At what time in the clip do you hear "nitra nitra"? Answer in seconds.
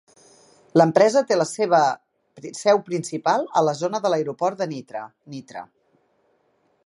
4.75-5.67